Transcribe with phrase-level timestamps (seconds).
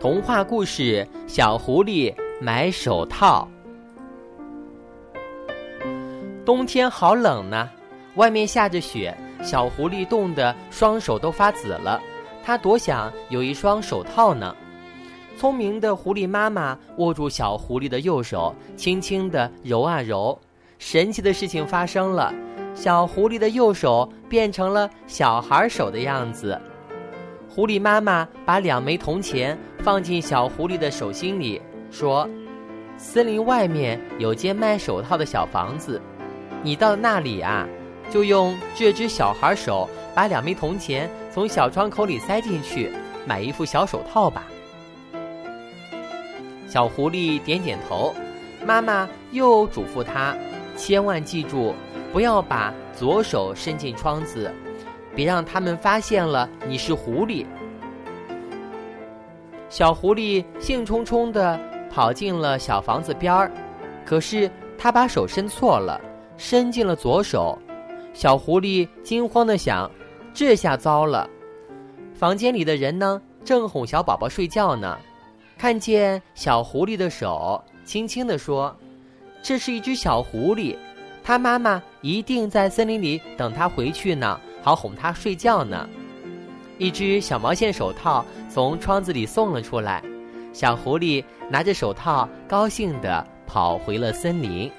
[0.00, 3.48] 童话故事：小狐狸买手套。
[6.44, 7.70] 冬天好冷呢，
[8.16, 12.00] 外面下着雪，小狐狸冻得双手都发紫了。
[12.44, 14.54] 它多想有一双手套呢。
[15.38, 20.38] 聪明的狐狸妈妈握住小狐狸的右手，轻轻地揉啊揉。
[20.78, 22.32] 神奇的事情发生了，
[22.74, 26.60] 小狐狸的右手变成了小孩手的样子。
[27.54, 32.28] 狐狸妈妈把两枚铜钱放进小狐狸的手心里，说
[32.98, 36.02] ：“森林外面有间卖手套的小房子，
[36.64, 37.64] 你到那里啊，
[38.10, 42.90] 就用这只小孩手把两枚铜钱从小窗口里塞进去，
[43.24, 44.42] 买一副小手套吧。”
[46.66, 48.12] 小狐狸点点头，
[48.66, 50.36] 妈妈又嘱咐他
[50.74, 51.72] ：“千万记住，
[52.12, 54.52] 不要把左手伸进窗子。”
[55.14, 57.46] 别让他们发现了你是狐狸。
[59.68, 61.58] 小狐狸兴冲冲地
[61.90, 63.50] 跑进了小房子边儿，
[64.04, 66.00] 可是他把手伸错了，
[66.36, 67.58] 伸进了左手。
[68.12, 69.90] 小狐狸惊慌地想：
[70.32, 71.28] 这下糟了！
[72.14, 74.96] 房间里的人呢，正哄小宝宝睡觉呢。
[75.58, 78.76] 看见小狐狸的手，轻轻地说
[79.42, 80.76] ：“这是一只小狐狸，
[81.24, 85.86] 它妈妈一定在森林里等它回去呢。”好哄他睡觉呢。
[86.78, 90.02] 一只小毛线手套从窗子里送了出来，
[90.54, 94.70] 小狐狸拿着手套，高兴地跑回了森林。